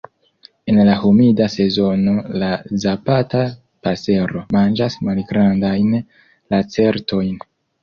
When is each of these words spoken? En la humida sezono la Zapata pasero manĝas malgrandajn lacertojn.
En 0.71 0.77
la 0.85 0.93
humida 1.09 1.49
sezono 1.55 2.15
la 2.45 2.49
Zapata 2.85 3.43
pasero 3.89 4.43
manĝas 4.57 4.99
malgrandajn 5.11 5.95
lacertojn. 6.01 7.41